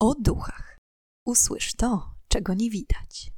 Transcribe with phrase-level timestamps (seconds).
[0.00, 0.78] o duchach.
[1.24, 3.32] Usłysz to, czego nie widać.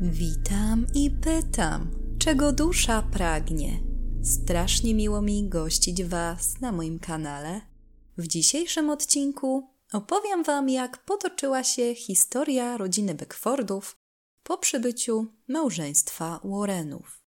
[0.00, 3.80] Witam i pytam, czego dusza pragnie.
[4.22, 7.60] Strasznie miło mi gościć Was na moim kanale.
[8.18, 13.96] W dzisiejszym odcinku opowiem Wam, jak potoczyła się historia rodziny Beckfordów
[14.42, 17.21] po przybyciu małżeństwa Warrenów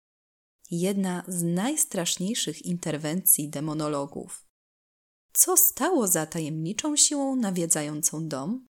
[0.79, 4.45] jedna z najstraszniejszych interwencji demonologów.
[5.33, 8.67] Co stało za tajemniczą siłą nawiedzającą dom?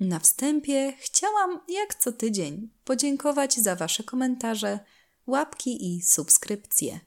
[0.00, 4.80] Na wstępie chciałam, jak co tydzień, podziękować za Wasze komentarze,
[5.26, 7.00] łapki i subskrypcje.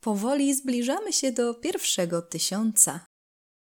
[0.00, 3.06] Powoli zbliżamy się do pierwszego tysiąca.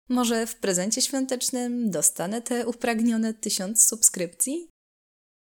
[0.09, 4.70] Może w prezencie świątecznym dostanę te upragnione tysiąc subskrypcji?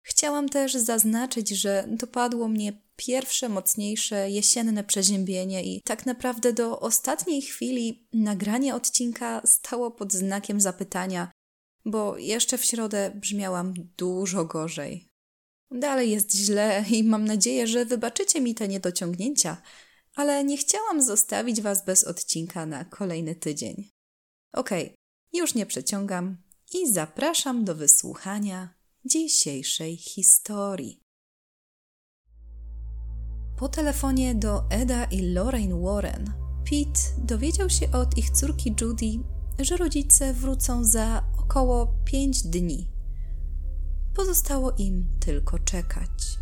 [0.09, 7.42] Chciałam też zaznaczyć, że dopadło mnie pierwsze mocniejsze jesienne przeziębienie i tak naprawdę do ostatniej
[7.42, 11.31] chwili nagranie odcinka stało pod znakiem zapytania,
[11.84, 15.08] bo jeszcze w środę brzmiałam dużo gorzej.
[15.70, 19.62] Dalej jest źle i mam nadzieję, że wybaczycie mi te niedociągnięcia,
[20.14, 23.91] ale nie chciałam zostawić Was bez odcinka na kolejny tydzień.
[24.53, 24.97] Okej, okay,
[25.33, 26.36] już nie przeciągam
[26.75, 28.77] i zapraszam do wysłuchania
[29.07, 31.01] dzisiejszej historii.
[33.59, 36.33] Po telefonie do Eda i Lorraine Warren,
[36.65, 39.07] Pete dowiedział się od ich córki Judy,
[39.59, 42.89] że rodzice wrócą za około pięć dni.
[44.15, 46.39] Pozostało im tylko czekać.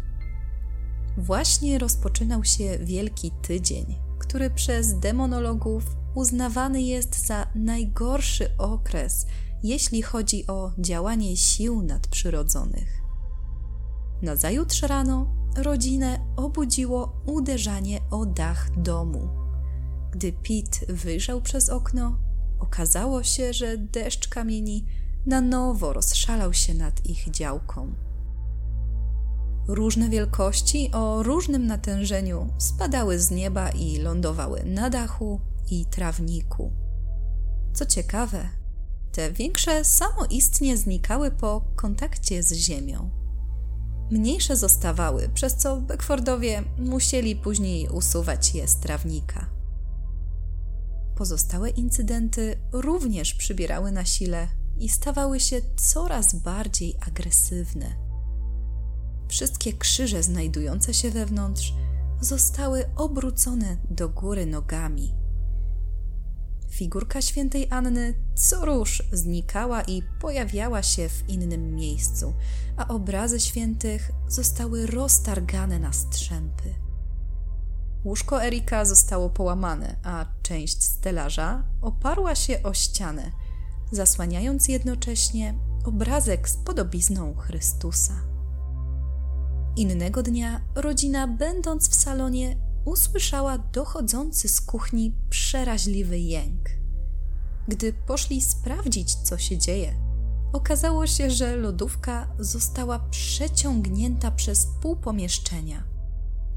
[1.18, 3.86] Właśnie rozpoczynał się Wielki Tydzień,
[4.18, 9.26] który przez demonologów uznawany jest za najgorszy okres,
[9.64, 13.02] jeśli chodzi o działanie sił nadprzyrodzonych.
[14.22, 19.28] Nazajutrz rano rodzinę obudziło uderzanie o dach domu.
[20.10, 22.18] Gdy Pete wyjrzał przez okno,
[22.58, 24.86] okazało się, że deszcz kamieni
[25.26, 27.94] na nowo rozszalał się nad ich działką.
[29.68, 36.72] Różne wielkości o różnym natężeniu spadały z nieba i lądowały na dachu i trawniku.
[37.74, 38.48] Co ciekawe,
[39.14, 43.10] te większe samoistnie znikały po kontakcie z ziemią.
[44.10, 49.46] Mniejsze zostawały, przez co Beckfordowie musieli później usuwać je z trawnika.
[51.16, 54.48] Pozostałe incydenty również przybierały na sile
[54.78, 57.96] i stawały się coraz bardziej agresywne.
[59.28, 61.74] Wszystkie krzyże znajdujące się wewnątrz
[62.20, 65.23] zostały obrócone do góry nogami.
[66.74, 72.34] Figurka świętej Anny co róż znikała i pojawiała się w innym miejscu,
[72.76, 76.74] a obrazy świętych zostały roztargane na strzępy.
[78.04, 83.32] Łóżko Erika zostało połamane, a część stelaża oparła się o ścianę,
[83.92, 85.54] zasłaniając jednocześnie
[85.84, 88.14] obrazek z podobizną Chrystusa.
[89.76, 96.70] Innego dnia rodzina, będąc w salonie, usłyszała dochodzący z kuchni przeraźliwy jęk.
[97.68, 99.94] Gdy poszli sprawdzić, co się dzieje,
[100.52, 105.84] okazało się, że lodówka została przeciągnięta przez pół pomieszczenia.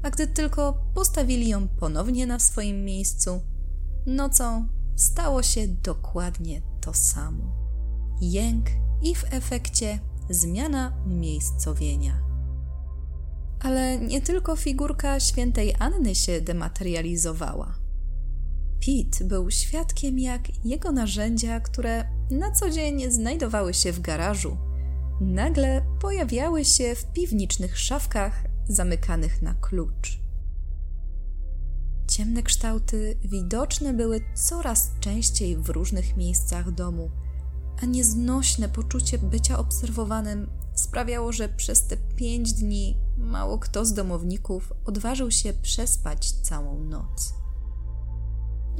[0.02, 3.40] A gdy tylko postawili ją ponownie na swoim miejscu,
[4.06, 7.44] nocą stało się dokładnie to samo.
[8.20, 8.66] Jęk
[9.02, 9.98] i w efekcie
[10.30, 12.27] zmiana umiejscowienia.
[13.60, 17.74] Ale nie tylko figurka świętej Anny się dematerializowała.
[18.86, 24.56] Pete był świadkiem, jak jego narzędzia, które na co dzień znajdowały się w garażu,
[25.20, 30.18] nagle pojawiały się w piwniczych szafkach zamykanych na klucz.
[32.08, 37.10] Ciemne kształty widoczne były coraz częściej w różnych miejscach domu,
[37.82, 44.72] a nieznośne poczucie bycia obserwowanym sprawiało, że przez te pięć dni mało kto z domowników
[44.84, 47.34] odważył się przespać całą noc.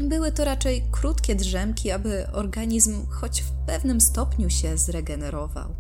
[0.04, 5.75] Były to raczej krótkie drzemki, aby organizm choć w pewnym stopniu się zregenerował.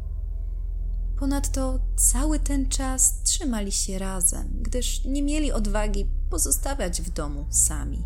[1.18, 8.04] Ponadto cały ten czas trzymali się razem, gdyż nie mieli odwagi pozostawiać w domu sami.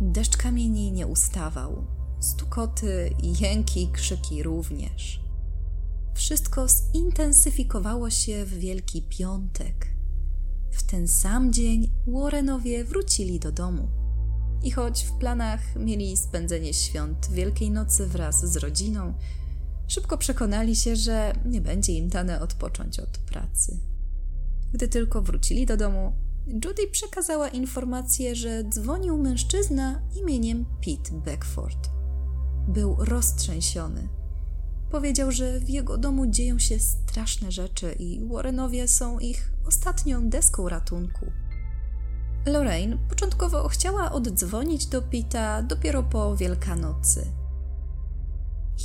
[0.00, 1.84] Deszcz kamieni nie ustawał,
[2.20, 5.21] stukoty, jęki, krzyki również.
[6.14, 9.86] Wszystko zintensyfikowało się w Wielki Piątek.
[10.70, 13.88] W ten sam dzień Warrenowie wrócili do domu.
[14.62, 19.14] I choć w planach mieli spędzenie świąt Wielkiej Nocy wraz z rodziną,
[19.88, 23.80] szybko przekonali się, że nie będzie im dane odpocząć od pracy.
[24.72, 26.12] Gdy tylko wrócili do domu,
[26.46, 31.90] Judy przekazała informację, że dzwonił mężczyzna imieniem Pete Beckford.
[32.68, 34.21] Był roztrzęsiony.
[34.92, 40.68] Powiedział, że w jego domu dzieją się straszne rzeczy i Warrenowie są ich ostatnią deską
[40.68, 41.26] ratunku.
[42.46, 47.26] Lorraine początkowo chciała oddzwonić do Pita dopiero po Wielkanocy.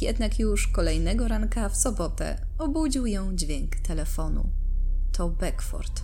[0.01, 4.50] Jednak już kolejnego ranka w sobotę obudził ją dźwięk telefonu.
[5.12, 6.03] To Beckford.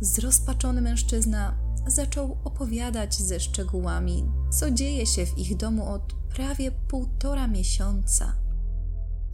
[0.00, 7.46] Zrozpaczony mężczyzna zaczął opowiadać ze szczegółami, co dzieje się w ich domu od prawie półtora
[7.46, 8.47] miesiąca.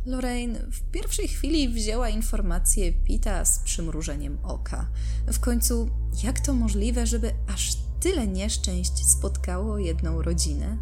[0.06, 4.90] Lorraine w pierwszej chwili wzięła informację Pita z przymrużeniem oka.
[5.26, 5.90] W końcu,
[6.24, 10.78] jak to możliwe, żeby aż tyle nieszczęść spotkało jedną rodzinę?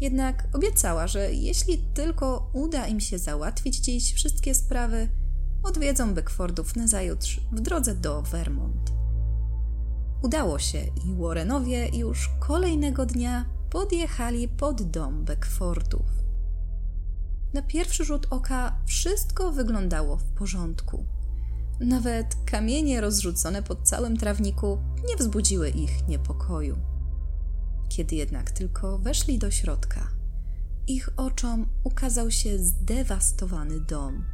[0.00, 5.08] Jednak obiecała, że jeśli tylko uda im się załatwić dziś wszystkie sprawy,
[5.62, 8.92] odwiedzą Beckfordów nazajutrz w drodze do Vermont.
[10.22, 16.19] Udało się i Warrenowie już kolejnego dnia podjechali pod dom Beckfordów.
[17.52, 21.04] Na pierwszy rzut oka wszystko wyglądało w porządku.
[21.80, 26.76] Nawet kamienie rozrzucone po całym trawniku nie wzbudziły ich niepokoju.
[27.88, 30.08] Kiedy jednak tylko weszli do środka,
[30.86, 34.24] ich oczom ukazał się zdewastowany dom.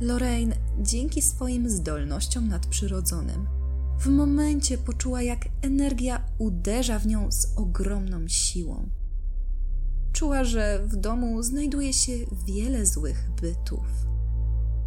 [0.00, 3.46] Lorraine, dzięki swoim zdolnościom nadprzyrodzonym,
[3.98, 8.88] w momencie poczuła, jak energia uderza w nią z ogromną siłą.
[10.18, 12.12] Czuła, że w domu znajduje się
[12.46, 13.86] wiele złych bytów.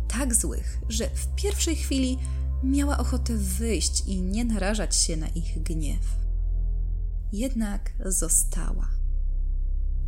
[0.07, 2.17] Tak złych, że w pierwszej chwili
[2.63, 6.15] miała ochotę wyjść i nie narażać się na ich gniew.
[7.33, 8.87] Jednak została.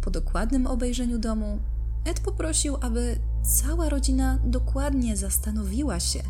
[0.02, 1.60] Po dokładnym obejrzeniu domu,
[2.06, 6.24] Ed poprosił, aby cała rodzina dokładnie zastanowiła się,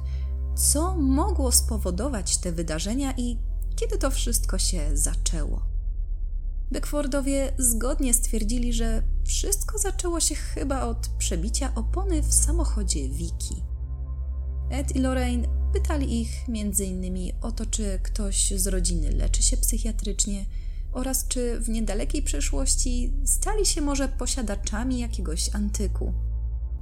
[0.55, 3.37] co mogło spowodować te wydarzenia i
[3.75, 5.72] kiedy to wszystko się zaczęło.
[6.73, 13.63] Beckfordowie zgodnie stwierdzili, że wszystko zaczęło się chyba od przebicia opony w samochodzie Wiki.
[14.71, 17.31] Ed i Lorraine pytali ich m.in.
[17.41, 20.45] o to, czy ktoś z rodziny leczy się psychiatrycznie
[20.91, 26.13] oraz czy w niedalekiej przeszłości stali się może posiadaczami jakiegoś antyku.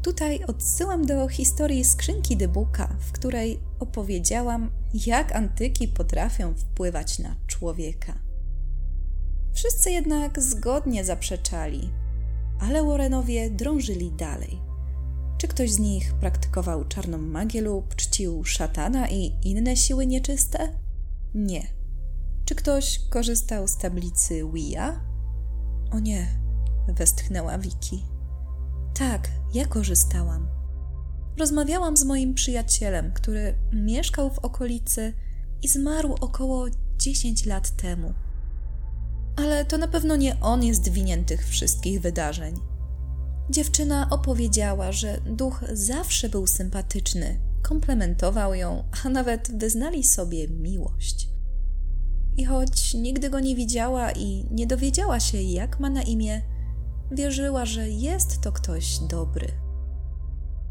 [0.01, 4.71] Tutaj odsyłam do historii skrzynki Dybuka, w której opowiedziałam,
[5.05, 8.30] jak antyki potrafią wpływać na człowieka.
[9.53, 11.89] Wszyscy jednak zgodnie zaprzeczali,
[12.59, 14.61] ale Warrenowie drążyli dalej.
[15.37, 20.69] Czy ktoś z nich praktykował czarną magię lub czcił szatana i inne siły nieczyste?
[21.35, 21.67] Nie.
[22.45, 25.01] Czy ktoś korzystał z tablicy Wia?
[25.91, 26.27] O nie,
[26.87, 28.05] westchnęła Wiki.
[28.93, 30.47] Tak, ja korzystałam.
[31.37, 35.13] Rozmawiałam z moim przyjacielem, który mieszkał w okolicy
[35.61, 36.65] i zmarł około
[36.97, 38.13] 10 lat temu
[39.41, 42.55] ale to na pewno nie on jest winien tych wszystkich wydarzeń.
[43.49, 51.29] Dziewczyna opowiedziała, że duch zawsze był sympatyczny, komplementował ją, a nawet wyznali sobie miłość.
[52.37, 56.41] I choć nigdy go nie widziała i nie dowiedziała się, jak ma na imię,
[57.11, 59.47] wierzyła, że jest to ktoś dobry.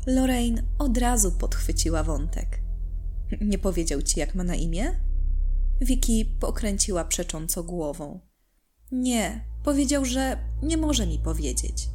[0.07, 2.61] Lorraine od razu podchwyciła wątek.
[3.41, 5.01] Nie powiedział ci, jak ma na imię?
[5.81, 8.30] Vicky pokręciła przecząco głową.
[8.93, 11.91] Nie, powiedział, że nie może mi powiedzieć.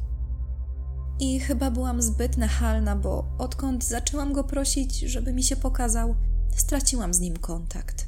[1.20, 6.14] I chyba byłam zbyt nachalna, bo odkąd zaczęłam go prosić, żeby mi się pokazał,
[6.56, 8.06] straciłam z nim kontakt.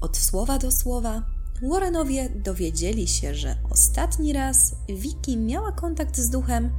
[0.00, 1.22] Od słowa do słowa
[1.62, 6.70] Warrenowie dowiedzieli się, że ostatni raz Vicky miała kontakt z duchem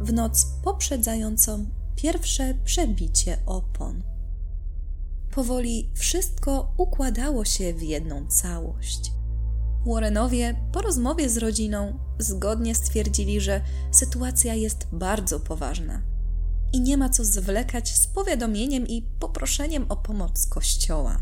[0.00, 1.66] w noc poprzedzającą
[1.96, 4.02] pierwsze przebicie opon.
[5.34, 9.12] Powoli wszystko układało się w jedną całość.
[9.86, 13.60] Warrenowie po rozmowie z rodziną zgodnie stwierdzili, że
[13.90, 16.02] sytuacja jest bardzo poważna
[16.72, 21.18] i nie ma co zwlekać z powiadomieniem i poproszeniem o pomoc kościoła.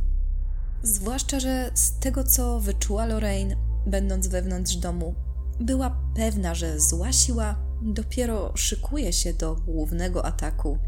[0.83, 5.15] Zwłaszcza, że z tego co wyczuła Lorraine, będąc wewnątrz domu,
[5.61, 10.79] była pewna, że zła siła dopiero szykuje się do głównego ataku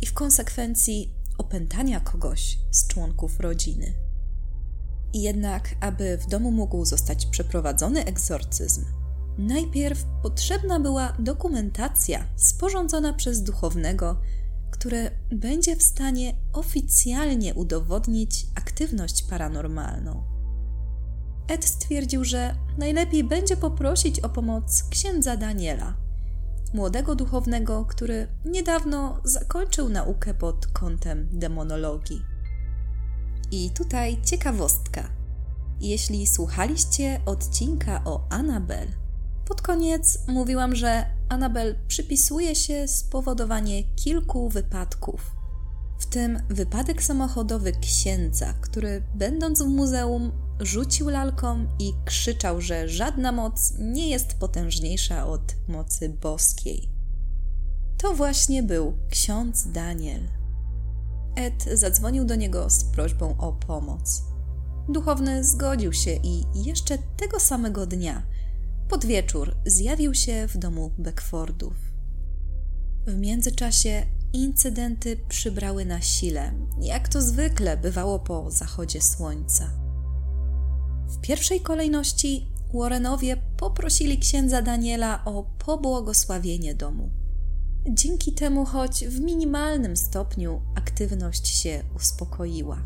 [0.00, 4.09] i w konsekwencji opętania kogoś z członków rodziny.
[5.14, 8.84] Jednak, aby w domu mógł zostać przeprowadzony egzorcyzm,
[9.38, 14.20] najpierw potrzebna była dokumentacja sporządzona przez duchownego,
[14.70, 20.22] które będzie w stanie oficjalnie udowodnić aktywność paranormalną.
[21.48, 25.96] Ed stwierdził, że najlepiej będzie poprosić o pomoc księdza Daniela,
[26.74, 32.29] młodego duchownego, który niedawno zakończył naukę pod kątem demonologii.
[33.50, 35.10] I tutaj ciekawostka.
[35.80, 38.88] Jeśli słuchaliście odcinka o Anabel,
[39.48, 45.36] pod koniec mówiłam, że Anabel przypisuje się spowodowanie kilku wypadków.
[45.98, 53.32] W tym wypadek samochodowy księdza, który będąc w muzeum rzucił lalką i krzyczał, że żadna
[53.32, 56.88] moc nie jest potężniejsza od mocy boskiej.
[57.98, 60.39] To właśnie był ksiądz Daniel.
[61.36, 64.22] Ed zadzwonił do niego z prośbą o pomoc.
[64.88, 68.22] Duchowny zgodził się i jeszcze tego samego dnia,
[68.88, 71.74] pod wieczór, zjawił się w domu Beckfordów.
[73.06, 79.70] W międzyczasie incydenty przybrały na sile, jak to zwykle bywało po zachodzie słońca.
[81.08, 87.10] W pierwszej kolejności Warrenowie poprosili księdza Daniela o pobłogosławienie domu.
[87.88, 92.78] Dzięki temu, choć w minimalnym stopniu, aktywność się uspokoiła.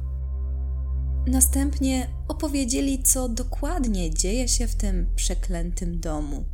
[1.27, 6.45] Następnie opowiedzieli, co dokładnie dzieje się w tym przeklętym domu.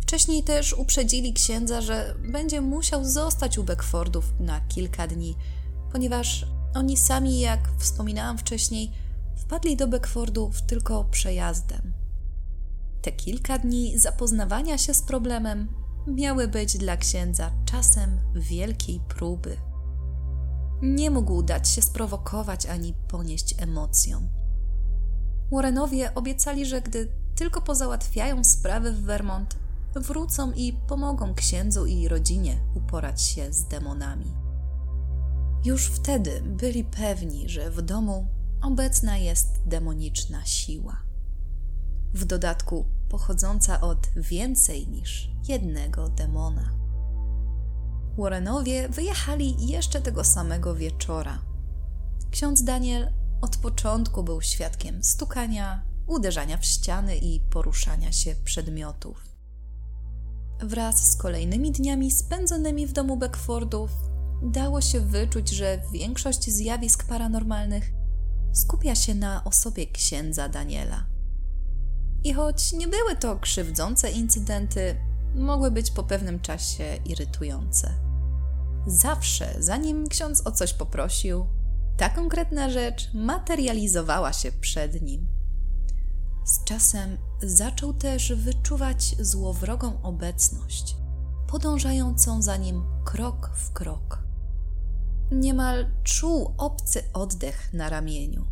[0.00, 5.36] Wcześniej też uprzedzili księdza, że będzie musiał zostać u Beckfordów na kilka dni,
[5.92, 8.90] ponieważ oni sami, jak wspominałam wcześniej,
[9.36, 11.92] wpadli do Beckfordów tylko przejazdem.
[13.02, 19.56] Te kilka dni zapoznawania się z problemem miały być dla księdza czasem wielkiej próby.
[20.82, 24.28] Nie mógł dać się sprowokować ani ponieść emocjom.
[25.52, 29.56] Warrenowie obiecali, że gdy tylko pozałatwiają sprawy w Vermont,
[29.94, 34.34] wrócą i pomogą księdzu i rodzinie uporać się z demonami.
[35.64, 38.26] Już wtedy byli pewni, że w domu
[38.62, 41.02] obecna jest demoniczna siła.
[42.14, 46.74] W dodatku pochodząca od więcej niż jednego demona.
[48.18, 51.38] Warrenowie wyjechali jeszcze tego samego wieczora.
[52.30, 59.24] Ksiądz Daniel od początku był świadkiem stukania, uderzania w ściany i poruszania się przedmiotów.
[60.60, 63.90] Wraz z kolejnymi dniami spędzonymi w domu Beckfordów
[64.42, 67.92] dało się wyczuć, że większość zjawisk paranormalnych
[68.52, 71.11] skupia się na osobie księdza Daniela.
[72.24, 74.96] I choć nie były to krzywdzące incydenty,
[75.34, 77.94] mogły być po pewnym czasie irytujące.
[78.86, 81.46] Zawsze, zanim ksiądz o coś poprosił,
[81.96, 85.26] ta konkretna rzecz materializowała się przed nim.
[86.44, 90.96] Z czasem zaczął też wyczuwać złowrogą obecność,
[91.48, 94.22] podążającą za nim krok w krok.
[95.32, 98.51] Niemal czuł obcy oddech na ramieniu.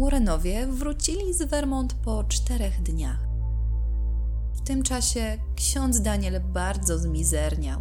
[0.00, 3.28] Warrenowie wrócili z Vermont po czterech dniach.
[4.54, 7.80] W tym czasie ksiądz Daniel bardzo zmizerniał.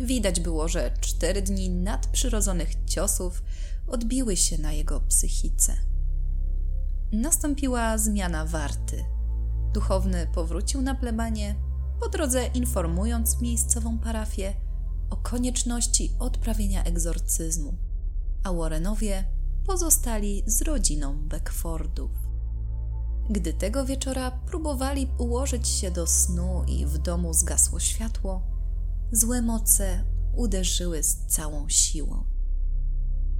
[0.00, 3.42] Widać było, że cztery dni nadprzyrodzonych ciosów
[3.86, 5.76] odbiły się na jego psychice.
[7.12, 9.04] Nastąpiła zmiana warty.
[9.74, 11.54] Duchowny powrócił na plebanie,
[12.00, 14.54] po drodze informując miejscową parafię
[15.10, 17.74] o konieczności odprawienia egzorcyzmu,
[18.44, 19.35] a Warrenowie
[19.66, 22.10] pozostali z rodziną Beckfordów.
[23.30, 28.42] Gdy tego wieczora próbowali ułożyć się do snu i w domu zgasło światło,
[29.12, 30.04] złe moce
[30.36, 32.24] uderzyły z całą siłą.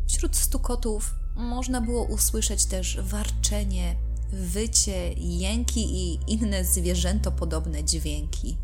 [0.08, 3.96] Wśród stukotów można było usłyszeć też warczenie,
[4.32, 8.58] wycie, jęki i inne zwierzętopodobne dźwięki.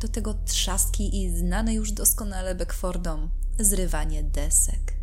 [0.00, 5.01] Do tego trzaski i znane już doskonale Beckfordom zrywanie desek.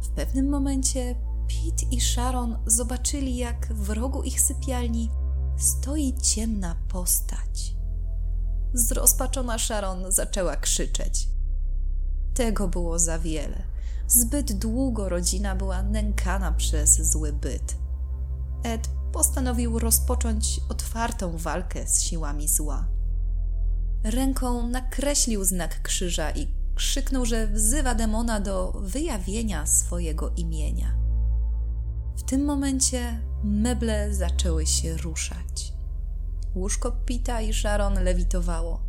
[0.00, 1.14] W pewnym momencie
[1.48, 5.10] Pete i Sharon zobaczyli, jak w rogu ich sypialni
[5.58, 7.74] stoi ciemna postać.
[8.74, 11.28] Zrozpaczona Sharon zaczęła krzyczeć.
[12.34, 13.62] Tego było za wiele.
[14.06, 17.76] Zbyt długo rodzina była nękana przez zły byt.
[18.62, 22.88] Ed postanowił rozpocząć otwartą walkę z siłami zła.
[24.04, 30.96] Ręką nakreślił znak krzyża i krzyknął, że wzywa demona do wyjawienia swojego imienia.
[32.16, 35.72] W tym momencie meble zaczęły się ruszać.
[36.54, 38.82] Łóżko Pita i Sharon lewitowało,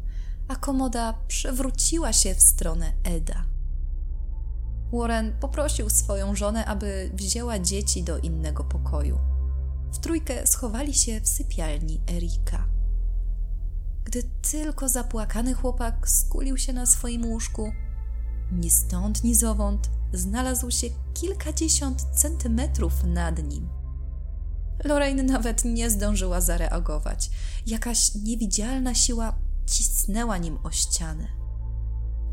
[0.47, 3.45] a komoda przewróciła się w stronę Eda.
[4.93, 9.19] Warren poprosił swoją żonę, aby wzięła dzieci do innego pokoju.
[9.93, 12.65] W trójkę schowali się w sypialni Erika.
[14.05, 17.71] Gdy tylko zapłakany chłopak skulił się na swoim łóżku,
[18.51, 23.69] ni stąd, ni zowąd znalazł się kilkadziesiąt centymetrów nad nim.
[24.83, 27.29] Lorraine nawet nie zdążyła zareagować.
[27.65, 31.27] Jakaś niewidzialna siła cisnęła nim o ścianę.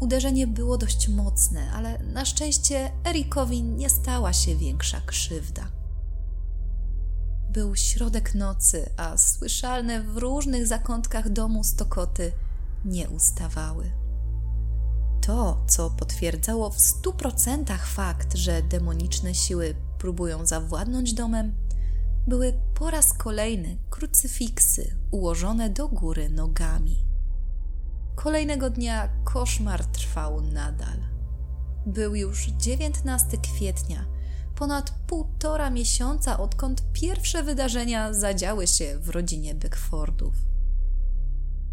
[0.01, 5.78] Uderzenie było dość mocne, ale na szczęście Erikowi nie stała się większa krzywda.
[7.49, 12.33] Był środek nocy, a słyszalne w różnych zakątkach domu stokoty
[12.85, 13.91] nie ustawały.
[15.21, 21.55] To, co potwierdzało w stu procentach fakt, że demoniczne siły próbują zawładnąć domem,
[22.27, 27.05] były po raz kolejny krucyfiksy ułożone do góry nogami.
[28.15, 30.99] Kolejnego dnia koszmar trwał nadal.
[31.87, 34.07] Był już 19 kwietnia,
[34.59, 40.35] ponad półtora miesiąca odkąd pierwsze wydarzenia zadziały się w rodzinie Beckfordów.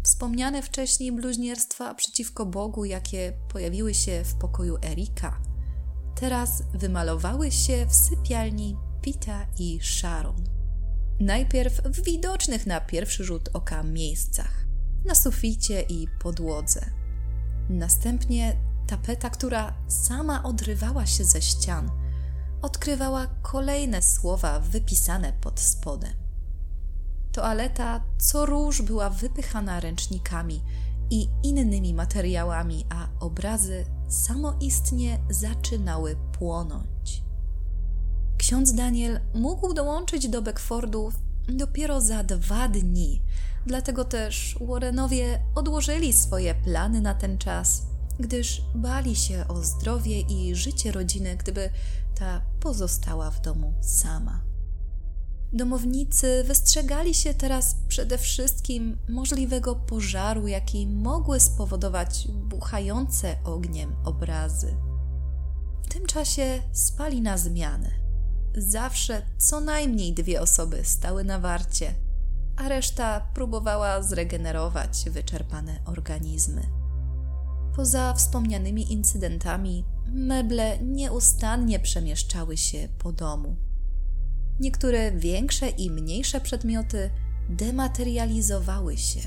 [0.02, 5.40] Wspomniane wcześniej bluźnierstwa przeciwko Bogu, jakie pojawiły się w pokoju Erika,
[6.20, 10.44] teraz wymalowały się w sypialni Pita i Sharon.
[11.20, 14.66] Najpierw w widocznych na pierwszy rzut oka miejscach
[15.04, 16.86] na suficie i podłodze.
[17.68, 22.05] Następnie tapeta, która sama odrywała się ze ścian,
[22.66, 26.12] odkrywała kolejne słowa wypisane pod spodem.
[27.32, 30.62] Toaleta co róż była wypychana ręcznikami
[31.10, 37.22] i innymi materiałami, a obrazy samoistnie zaczynały płonąć.
[38.38, 41.14] Ksiądz Daniel mógł dołączyć do Beckfordów
[41.48, 43.22] dopiero za dwa dni,
[43.66, 47.82] dlatego też Warrenowie odłożyli swoje plany na ten czas,
[48.20, 51.70] gdyż bali się o zdrowie i życie rodziny, gdyby
[52.18, 54.42] ta pozostała w domu sama.
[55.52, 64.74] Domownicy wystrzegali się teraz przede wszystkim możliwego pożaru, jaki mogły spowodować buchające ogniem obrazy.
[65.84, 67.90] W tym czasie spali na zmianę.
[68.56, 71.94] Zawsze co najmniej dwie osoby stały na warcie,
[72.56, 76.85] a reszta próbowała zregenerować wyczerpane organizmy.
[77.76, 83.56] Poza wspomnianymi incydentami, meble nieustannie przemieszczały się po domu.
[84.60, 87.10] Niektóre większe i mniejsze przedmioty
[87.48, 89.20] dematerializowały się,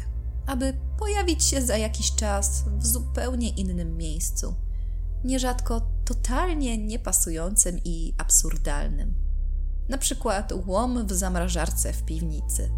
[0.45, 4.55] aby pojawić się za jakiś czas w zupełnie innym miejscu,
[5.23, 9.13] nierzadko totalnie niepasującym i absurdalnym.
[9.89, 12.69] Na przykład łom w zamrażarce w piwnicy.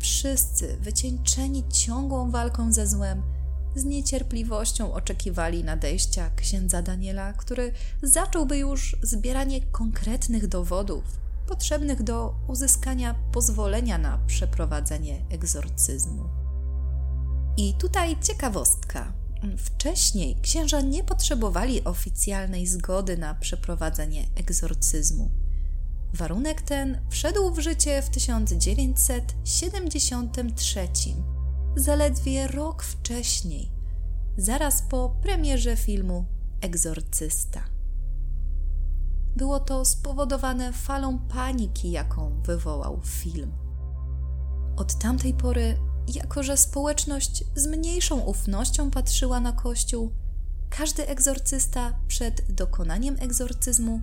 [0.00, 3.33] Wszyscy, wycieńczeni ciągłą walką ze złem,
[3.74, 11.04] z niecierpliwością oczekiwali nadejścia księdza Daniela, który zacząłby już zbieranie konkretnych dowodów
[11.46, 16.24] potrzebnych do uzyskania pozwolenia na przeprowadzenie egzorcyzmu.
[17.56, 19.12] I tutaj ciekawostka.
[19.58, 25.30] Wcześniej księża nie potrzebowali oficjalnej zgody na przeprowadzenie egzorcyzmu.
[26.14, 30.88] Warunek ten wszedł w życie w 1973,
[31.76, 33.72] zaledwie rok wcześniej,
[34.36, 36.24] zaraz po premierze filmu
[36.60, 37.60] Egzorcysta.
[39.36, 43.52] Było to spowodowane falą paniki, jaką wywołał film.
[44.76, 45.78] Od tamtej pory,
[46.14, 50.12] jako że społeczność z mniejszą ufnością patrzyła na Kościół,
[50.70, 54.00] każdy egzorcysta przed dokonaniem egzorcyzmu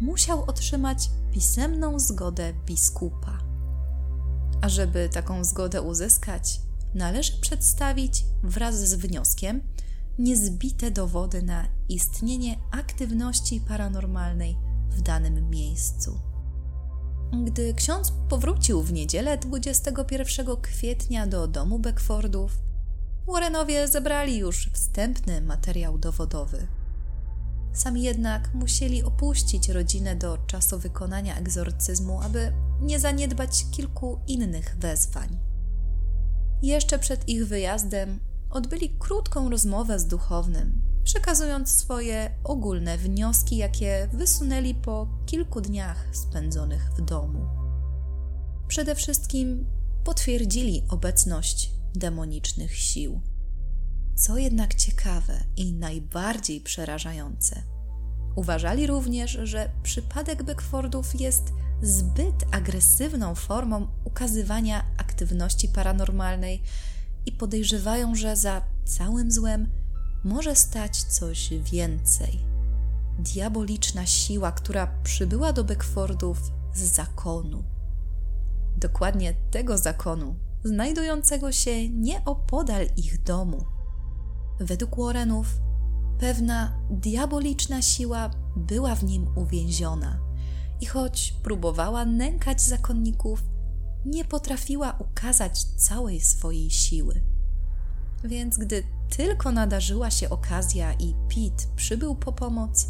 [0.00, 3.38] musiał otrzymać pisemną zgodę biskupa.
[4.60, 6.60] A żeby taką zgodę uzyskać,
[6.94, 9.62] należy przedstawić wraz z wnioskiem
[10.18, 14.56] niezbite dowody na istnienie aktywności paranormalnej
[14.90, 16.20] w danym miejscu.
[17.44, 22.58] Gdy ksiądz powrócił w niedzielę 21 kwietnia do domu Beckfordów,
[23.26, 26.66] Warrenowie zebrali już wstępny materiał dowodowy.
[27.72, 35.51] Sami jednak musieli opuścić rodzinę do czasu wykonania egzorcyzmu, aby nie zaniedbać kilku innych wezwań.
[36.62, 38.20] Jeszcze przed ich wyjazdem
[38.50, 46.90] odbyli krótką rozmowę z duchownym, przekazując swoje ogólne wnioski, jakie wysunęli po kilku dniach spędzonych
[46.96, 47.48] w domu.
[48.68, 49.66] Przede wszystkim
[50.04, 53.20] potwierdzili obecność demonicznych sił.
[54.14, 57.62] Co jednak ciekawe i najbardziej przerażające,
[58.36, 66.62] uważali również, że przypadek Beckfordów jest zbyt agresywną formą ukazywania aktywności paranormalnej
[67.26, 69.68] i podejrzewają, że za całym złem
[70.24, 72.38] może stać coś więcej.
[73.18, 76.38] Diaboliczna siła, która przybyła do Beckfordów
[76.74, 77.64] z zakonu.
[78.76, 83.64] Dokładnie tego zakonu, znajdującego się nieopodal ich domu.
[84.60, 85.46] Według Warrenów
[86.18, 90.31] pewna diaboliczna siła była w nim uwięziona
[90.82, 93.42] i choć próbowała nękać zakonników,
[94.04, 97.22] nie potrafiła ukazać całej swojej siły.
[98.24, 98.82] Więc gdy
[99.16, 102.86] tylko nadarzyła się okazja i Pete przybył po pomoc,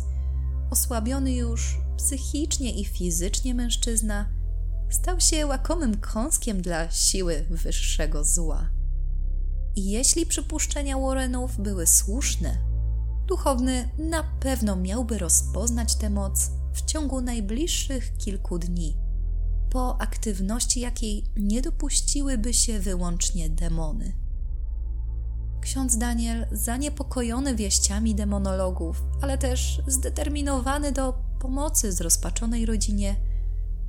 [0.70, 4.28] osłabiony już psychicznie i fizycznie mężczyzna
[4.90, 8.68] stał się łakomym kąskiem dla siły wyższego zła.
[9.76, 12.59] I jeśli przypuszczenia Warrenów były słuszne,
[13.26, 18.96] duchowny na pewno miałby rozpoznać tę moc w ciągu najbliższych kilku dni,
[19.70, 24.12] po aktywności jakiej nie dopuściłyby się wyłącznie demony.
[25.61, 33.16] Ksiądz Daniel, zaniepokojony wieściami demonologów, ale też zdeterminowany do pomocy zrozpaczonej rodzinie,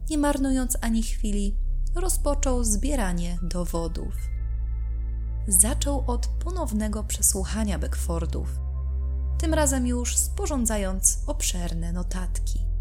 [0.09, 1.57] nie marnując ani chwili,
[1.95, 4.13] rozpoczął zbieranie dowodów.
[5.47, 8.59] Zaczął od ponownego przesłuchania Beckfordów,
[9.37, 12.72] tym razem już sporządzając obszerne notatki.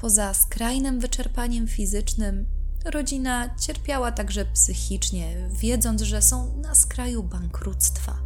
[0.00, 2.46] Poza skrajnym wyczerpaniem fizycznym,
[2.84, 8.18] rodzina cierpiała także psychicznie, wiedząc, że są na skraju bankructwa.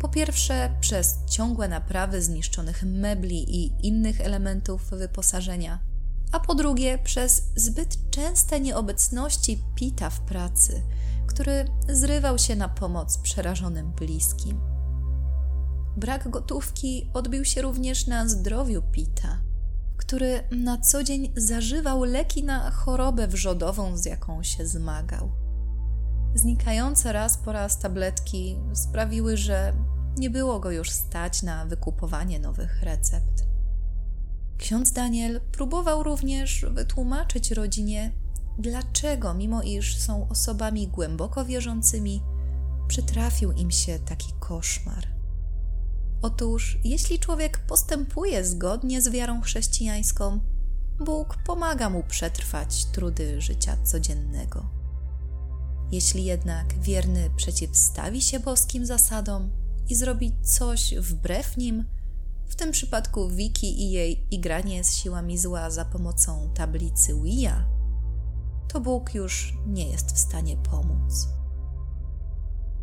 [0.00, 5.78] Po pierwsze, przez ciągłe naprawy zniszczonych mebli i innych elementów wyposażenia,
[6.32, 10.82] a po drugie, przez zbyt częste nieobecności Pita w pracy,
[11.26, 14.60] który zrywał się na pomoc przerażonym bliskim.
[15.96, 19.47] Brak gotówki odbił się również na zdrowiu Pita,
[19.98, 25.30] który na co dzień zażywał leki na chorobę wrzodową, z jaką się zmagał.
[26.34, 29.72] Znikające raz po raz tabletki sprawiły, że
[30.16, 33.44] nie było go już stać na wykupowanie nowych recept.
[34.58, 38.12] Ksiądz Daniel próbował również wytłumaczyć rodzinie,
[38.58, 42.22] dlaczego, mimo iż są osobami głęboko wierzącymi,
[42.88, 45.17] przytrafił im się taki koszmar.
[46.22, 50.40] Otóż, jeśli człowiek postępuje zgodnie z wiarą chrześcijańską,
[51.04, 54.70] Bóg pomaga mu przetrwać trudy życia codziennego.
[55.90, 59.50] Jeśli jednak wierny przeciwstawi się boskim zasadom
[59.88, 61.84] i zrobi coś wbrew nim,
[62.48, 67.68] w tym przypadku Wiki i jej igranie z siłami zła za pomocą tablicy Wia,
[68.68, 71.28] to Bóg już nie jest w stanie pomóc.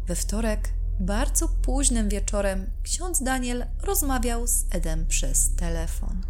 [0.08, 6.22] We wtorek bardzo późnym wieczorem ksiądz Daniel rozmawiał z Edem przez telefon.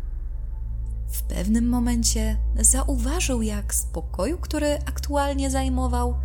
[1.07, 6.15] W pewnym momencie zauważył, jak z pokoju, który aktualnie zajmował,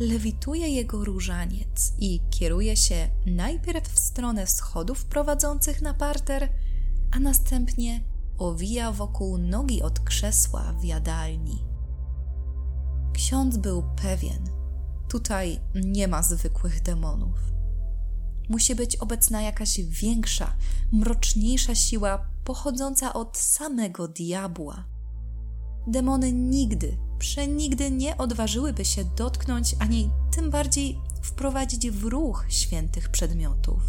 [0.00, 6.48] lewituje jego różaniec i kieruje się najpierw w stronę schodów prowadzących na parter,
[7.10, 8.00] a następnie
[8.38, 11.64] owija wokół nogi od krzesła w jadalni.
[13.12, 14.44] Ksiądz był pewien,
[15.08, 17.49] tutaj nie ma zwykłych demonów
[18.50, 20.56] musi być obecna jakaś większa,
[20.92, 24.84] mroczniejsza siła pochodząca od samego diabła.
[25.86, 33.82] Demony nigdy, przenigdy nie odważyłyby się dotknąć ani tym bardziej wprowadzić w ruch świętych przedmiotów.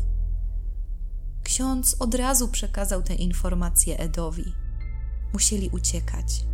[1.44, 4.54] Ksiądz od razu przekazał tę informację Edowi.
[5.34, 6.46] Musieli uciekać.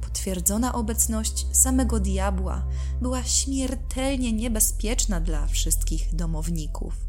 [0.00, 2.66] Potwierdzona obecność samego diabła
[3.02, 7.07] była śmiertelnie niebezpieczna dla wszystkich domowników.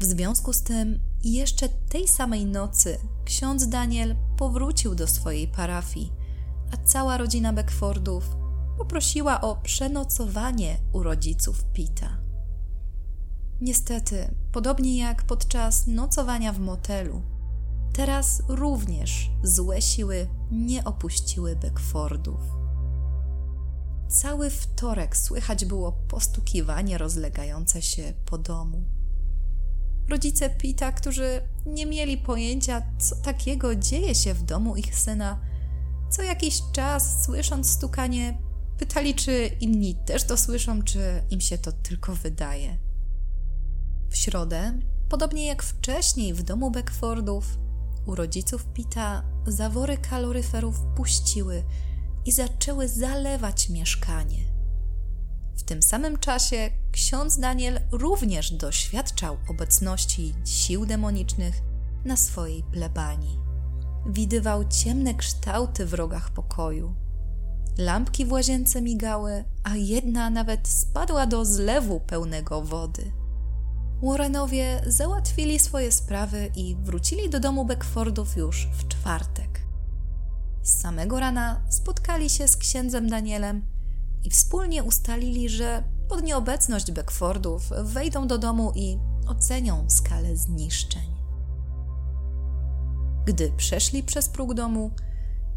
[0.00, 6.12] W związku z tym, jeszcze tej samej nocy ksiądz Daniel powrócił do swojej parafii,
[6.72, 8.36] a cała rodzina Beckfordów
[8.78, 12.18] poprosiła o przenocowanie u rodziców Pita.
[13.60, 17.22] Niestety, podobnie jak podczas nocowania w motelu,
[17.92, 22.40] teraz również złe siły nie opuściły Beckfordów.
[24.08, 28.95] Cały wtorek słychać było postukiwanie rozlegające się po domu
[30.08, 35.40] rodzice Pita, którzy nie mieli pojęcia, co takiego dzieje się w domu ich syna,
[36.10, 38.38] co jakiś czas, słysząc stukanie,
[38.78, 42.78] pytali, czy inni też to słyszą, czy im się to tylko wydaje.
[44.10, 47.58] W środę, podobnie jak wcześniej w domu Beckfordów,
[48.06, 51.64] u rodziców Pita zawory kaloryferów puściły
[52.24, 54.55] i zaczęły zalewać mieszkanie.
[55.56, 61.54] W tym samym czasie ksiądz Daniel również doświadczał obecności sił demonicznych
[62.04, 63.38] na swojej plebanii.
[64.06, 66.94] Widywał ciemne kształty w rogach pokoju.
[67.78, 73.12] Lampki w łazience migały, a jedna nawet spadła do zlewu pełnego wody.
[74.02, 79.60] Warrenowie załatwili swoje sprawy i wrócili do domu Beckfordów już w czwartek.
[80.62, 83.75] Z samego rana spotkali się z księdzem Danielem
[84.24, 91.16] i wspólnie ustalili, że pod nieobecność Beckfordów wejdą do domu i ocenią skalę zniszczeń.
[93.26, 94.90] Gdy przeszli przez próg domu,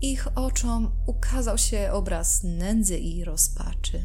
[0.01, 4.01] ich oczom ukazał się obraz nędzy i rozpaczy.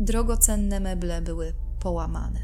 [0.00, 2.40] Drogocenne meble były połamane.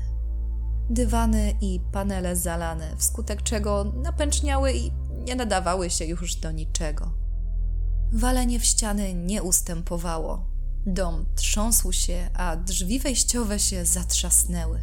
[0.90, 4.90] Dywany i panele zalane, wskutek czego napęczniały i
[5.26, 7.12] nie nadawały się już do niczego.
[8.12, 10.55] Walenie w ściany nie ustępowało.
[10.86, 14.80] Dom trząsł się, a drzwi wejściowe się zatrzasnęły.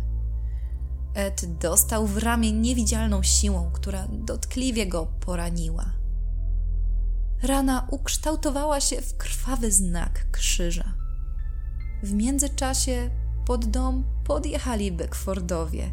[1.14, 5.86] Ed dostał w ramię niewidzialną siłą, która dotkliwie go poraniła.
[7.44, 10.94] Rana ukształtowała się w krwawy znak krzyża.
[12.04, 13.10] W międzyczasie
[13.46, 15.92] pod dom podjechali Beckfordowie.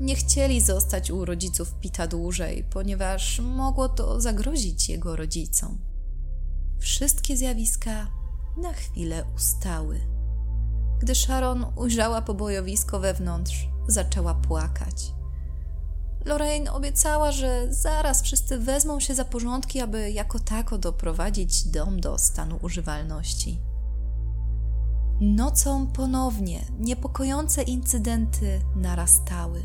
[0.00, 5.78] Nie chcieli zostać u rodziców Pita dłużej, ponieważ mogło to zagrozić jego rodzicom.
[6.80, 8.17] Wszystkie zjawiska
[8.58, 10.00] na chwilę ustały.
[10.98, 15.14] Gdy Sharon ujrzała pobojowisko wewnątrz, zaczęła płakać.
[16.24, 22.18] Lorraine obiecała, że zaraz wszyscy wezmą się za porządki, aby jako tako doprowadzić dom do
[22.18, 23.60] stanu używalności.
[25.20, 29.62] Nocą ponownie niepokojące incydenty narastały.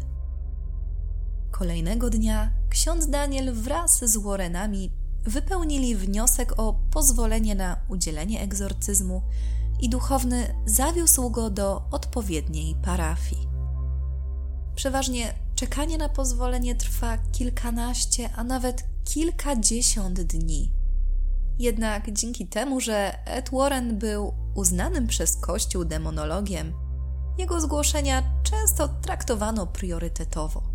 [1.51, 4.91] Kolejnego dnia ksiądz Daniel wraz z Warrenami
[5.23, 9.21] wypełnili wniosek o pozwolenie na udzielenie egzorcyzmu
[9.81, 13.47] i duchowny zawiózł go do odpowiedniej parafii.
[14.75, 20.71] Przeważnie czekanie na pozwolenie trwa kilkanaście, a nawet kilkadziesiąt dni.
[21.59, 26.73] Jednak dzięki temu, że Ed Warren był uznanym przez Kościół demonologiem,
[27.37, 30.72] jego zgłoszenia często traktowano priorytetowo.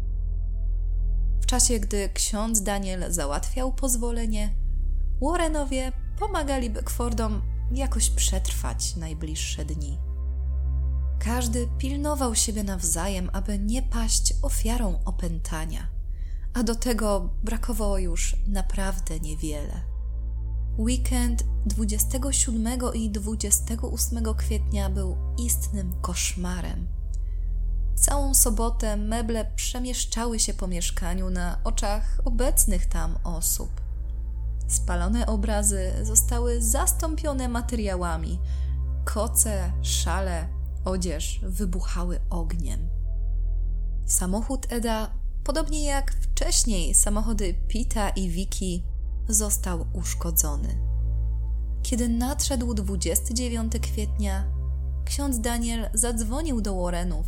[1.41, 4.55] W czasie, gdy ksiądz Daniel załatwiał pozwolenie,
[5.23, 9.99] Warrenowie pomagali Beckfordom jakoś przetrwać najbliższe dni.
[11.19, 15.89] Każdy pilnował siebie nawzajem, aby nie paść ofiarą opętania,
[16.55, 19.81] a do tego brakowało już naprawdę niewiele.
[20.79, 26.98] Weekend 27 i 28 kwietnia był istnym koszmarem.
[28.01, 33.71] Całą sobotę meble przemieszczały się po mieszkaniu na oczach obecnych tam osób.
[34.69, 38.39] Spalone obrazy zostały zastąpione materiałami.
[39.05, 40.49] Koce, szale,
[40.85, 42.89] odzież wybuchały ogniem.
[44.07, 45.11] Samochód Eda,
[45.45, 48.85] podobnie jak wcześniej samochody Pita i Wiki,
[49.29, 50.79] został uszkodzony.
[51.83, 54.45] Kiedy nadszedł 29 kwietnia,
[55.05, 57.27] ksiądz Daniel zadzwonił do Warrenów,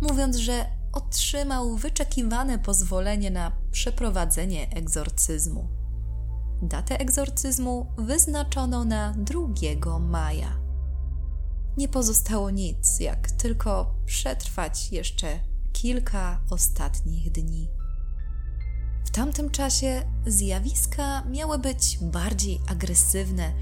[0.00, 5.68] mówiąc, że otrzymał wyczekiwane pozwolenie na przeprowadzenie egzorcyzmu.
[6.62, 10.58] Datę egzorcyzmu wyznaczono na 2 maja.
[11.76, 15.40] Nie pozostało nic, jak tylko przetrwać jeszcze
[15.72, 17.68] kilka ostatnich dni.
[19.04, 23.52] W tamtym czasie zjawiska miały być bardziej agresywne,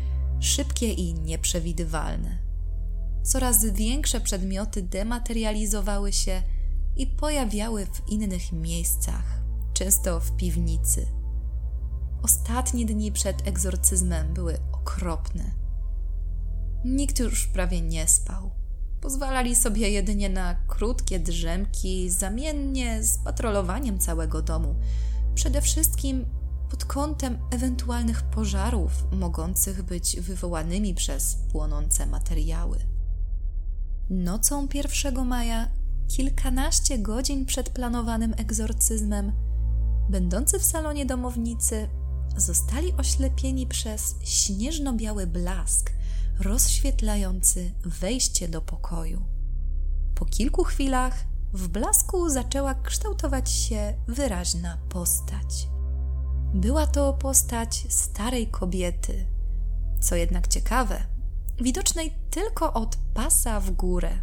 [0.41, 2.46] szybkie i nieprzewidywalne.
[3.27, 6.43] Coraz większe przedmioty dematerializowały się
[6.97, 11.07] i pojawiały w innych miejscach, często w piwnicy.
[12.23, 15.45] Ostatnie dni przed egzorcyzmem były okropne.
[16.85, 18.51] Nikt już prawie nie spał.
[19.01, 24.75] Pozwalali sobie jedynie na krótkie drzemki, zamiennie z patrolowaniem całego domu,
[25.35, 26.27] przede wszystkim
[26.71, 32.96] pod kątem ewentualnych pożarów mogących być wywołanymi przez płonące materiały.
[34.11, 35.69] Nocą 1 maja,
[36.09, 39.33] kilkanaście godzin przed planowanym egzorcyzmem,
[40.09, 41.89] będący w salonie domownicy
[42.37, 45.91] zostali oślepieni przez śnieżno-biały blask
[46.41, 49.23] rozświetlający wejście do pokoju.
[50.15, 55.69] Po kilku chwilach w blasku zaczęła kształtować się wyraźna postać.
[56.55, 59.27] Była to postać starej kobiety,
[60.01, 61.16] co jednak ciekawe,
[61.61, 64.19] widocznej tylko od pasa w górę.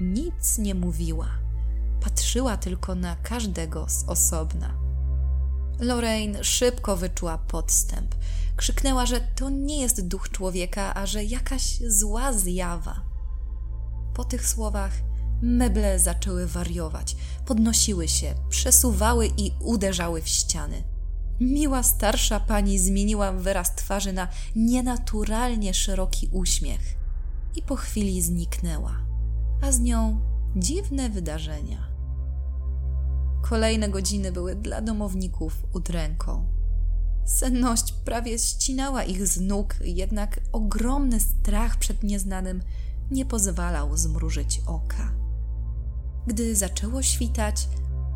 [0.00, 1.28] Nic nie mówiła,
[2.00, 4.74] patrzyła tylko na każdego z osobna.
[5.80, 8.14] Lorraine szybko wyczuła podstęp.
[8.56, 13.00] Krzyknęła, że to nie jest duch człowieka, a że jakaś zła zjawa.
[14.14, 14.92] Po tych słowach
[15.42, 20.97] meble zaczęły wariować, podnosiły się, przesuwały i uderzały w ściany.
[21.40, 26.96] Miła starsza pani zmieniła wyraz twarzy na nienaturalnie szeroki uśmiech
[27.56, 28.96] i po chwili zniknęła,
[29.62, 30.20] a z nią
[30.56, 31.88] dziwne wydarzenia.
[33.42, 36.46] Kolejne godziny były dla domowników udręką.
[37.26, 42.62] Senność prawie ścinała ich z nóg, jednak ogromny strach przed nieznanym
[43.10, 45.14] nie pozwalał zmrużyć oka.
[46.26, 47.68] Gdy zaczęło świtać,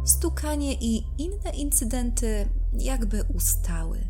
[0.05, 4.09] stukanie i inne incydenty jakby ustały.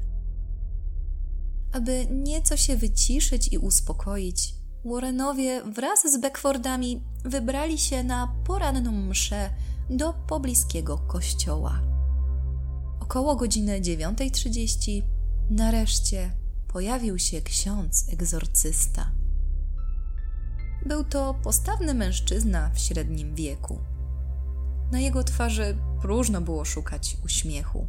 [1.72, 9.50] Aby nieco się wyciszyć i uspokoić, Warrenowie wraz z Beckfordami wybrali się na poranną mszę
[9.90, 11.80] do pobliskiego kościoła.
[13.00, 15.02] Około godziny 9.30
[15.50, 16.30] nareszcie
[16.68, 19.12] pojawił się ksiądz egzorcysta.
[20.86, 23.78] Był to postawny mężczyzna w średnim wieku.
[24.92, 27.86] Na jego twarzy próżno było szukać uśmiechu.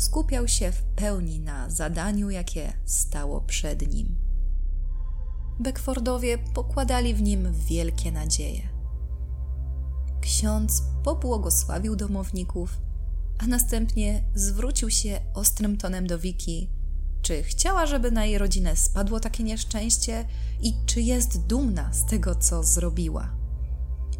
[0.00, 4.16] Skupiał się w pełni na zadaniu, jakie stało przed nim.
[5.58, 8.62] Beckfordowie pokładali w nim wielkie nadzieje.
[10.20, 12.80] Ksiądz pobłogosławił domowników,
[13.38, 16.70] a następnie zwrócił się ostrym tonem do Wiki,
[17.22, 20.24] czy chciała, żeby na jej rodzinę spadło takie nieszczęście
[20.62, 23.36] i czy jest dumna z tego, co zrobiła.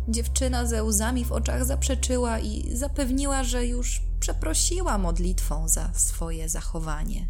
[0.08, 7.28] Dziewczyna ze łzami w oczach zaprzeczyła i zapewniła, że już przeprosiła modlitwą za swoje zachowanie.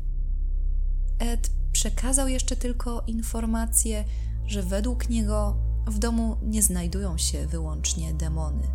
[1.18, 4.04] Ed przekazał jeszcze tylko informację,
[4.46, 8.68] że według niego w domu nie znajdują się wyłącznie demony,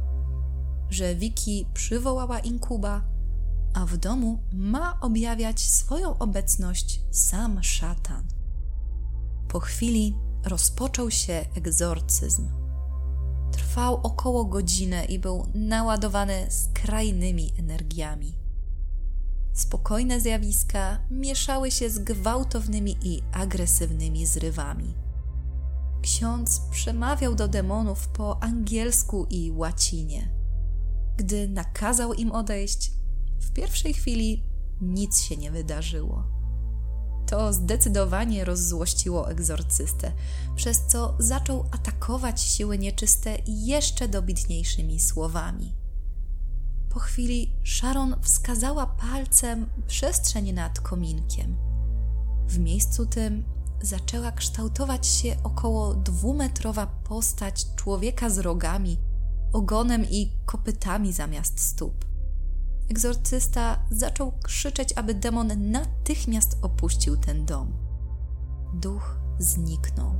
[0.89, 3.01] że Wiki przywołała inkuba,
[3.73, 8.23] a w domu ma objawiać swoją obecność sam szatan.
[9.47, 12.64] Po chwili rozpoczął się egzorcyzm.
[13.55, 18.33] Trwał około godzinę i był naładowany skrajnymi energiami.
[19.53, 24.93] Spokojne zjawiska mieszały się z gwałtownymi i agresywnymi zrywami.
[26.01, 30.31] Ksiądz przemawiał do demonów po angielsku i łacinie.
[31.17, 32.91] Gdy nakazał im odejść,
[33.39, 34.43] w pierwszej chwili
[34.81, 36.34] nic się nie wydarzyło.
[37.25, 40.11] To zdecydowanie rozzłościło egzorcystę,
[40.55, 45.73] przez co zaczął atakować siły nieczyste jeszcze dobitniejszymi słowami.
[46.89, 51.57] Po chwili Sharon wskazała palcem przestrzeń nad kominkiem.
[52.47, 53.43] W miejscu tym
[53.81, 58.97] zaczęła kształtować się około dwumetrowa postać człowieka z rogami,
[59.53, 62.04] ogonem i kopytami zamiast stóp.
[62.89, 67.73] Egzorcysta zaczął krzyczeć, aby demon natychmiast opuścił ten dom.
[68.73, 70.15] Duch zniknął.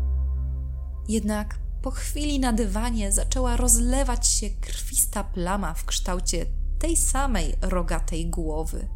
[1.08, 6.45] Jednak po chwili na dywanie zaczęła rozlewać się krwista plama w kształcie
[6.80, 8.88] tej samej rogatej głowy.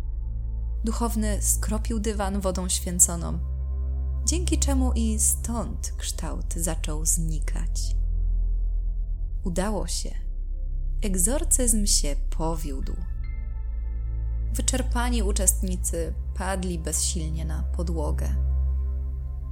[0.84, 3.40] Duchowny skropił dywan wodą święconą,
[4.26, 7.96] dzięki czemu i stąd kształt zaczął znikać.
[9.44, 10.12] Udało się.
[11.02, 12.94] Egzorcyzm się powiódł.
[14.54, 18.36] Wyczerpani uczestnicy padli bezsilnie na podłogę.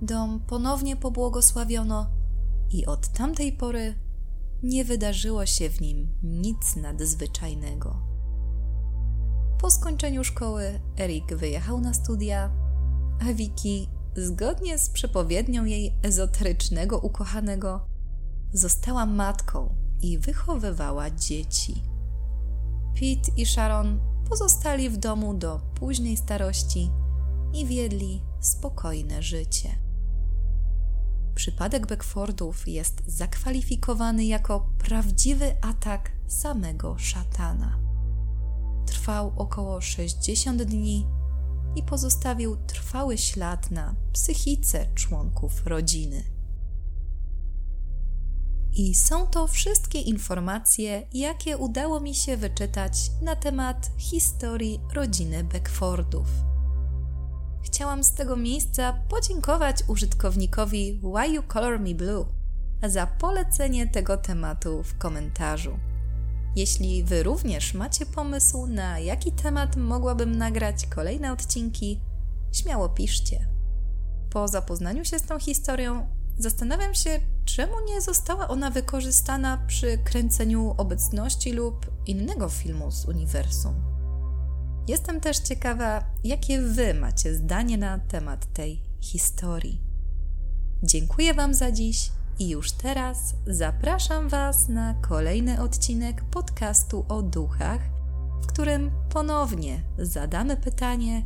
[0.02, 2.10] Dom ponownie pobłogosławiono
[2.72, 3.96] i od tamtej pory
[4.64, 8.02] nie wydarzyło się w nim nic nadzwyczajnego.
[9.60, 12.52] Po skończeniu szkoły Erik wyjechał na studia,
[13.22, 17.88] a Vicky, zgodnie z przepowiednią jej ezoterycznego ukochanego,
[18.54, 21.84] została matką i wychowywała dzieci.
[22.94, 26.92] Pete i Sharon pozostali w domu do późnej starości
[27.54, 29.70] i wiedli spokojne życie.
[31.36, 37.80] Przypadek Beckfordów jest zakwalifikowany jako prawdziwy atak samego szatana.
[38.86, 41.08] Trwał około 60 dni
[41.76, 46.37] i pozostawił trwały ślad na psychice członków rodziny.
[48.78, 56.28] I są to wszystkie informacje, jakie udało mi się wyczytać na temat historii rodziny Beckfordów.
[57.62, 62.26] Chciałam z tego miejsca podziękować użytkownikowi Why You Color Me Blue
[62.88, 65.80] za polecenie tego tematu w komentarzu.
[66.56, 72.02] Jeśli Wy również macie pomysł, na jaki temat mogłabym nagrać kolejne odcinki,
[72.52, 73.48] śmiało piszcie.
[74.30, 80.76] Po zapoznaniu się z tą historią, Zastanawiam się, czemu nie została ona wykorzystana przy kręceniu
[80.78, 83.76] obecności lub innego filmu z uniwersum.
[84.88, 89.82] Jestem też ciekawa, jakie Wy macie zdanie na temat tej historii.
[90.84, 97.82] Dziękuję Wam za dziś i już teraz zapraszam Was na kolejny odcinek podcastu o duchach,
[98.42, 101.26] w którym ponownie zadamy pytanie,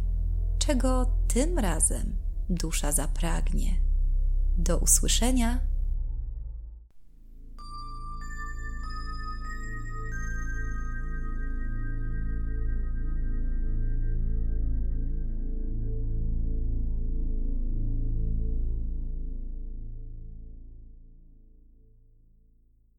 [0.59, 2.15] czego tym razem
[2.49, 3.75] dusza zapragnie.
[4.57, 5.70] Do usłyszenia